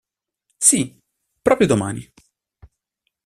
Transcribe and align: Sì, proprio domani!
Sì, 0.57 0.97
proprio 1.43 1.67
domani! 1.67 2.11